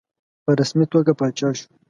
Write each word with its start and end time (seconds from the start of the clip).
په 0.43 0.51
رسمي 0.59 0.85
توګه 0.93 1.11
پاچا 1.19 1.49
شو. 1.57 1.67